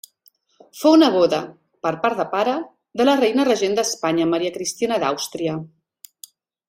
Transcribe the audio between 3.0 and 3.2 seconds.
de la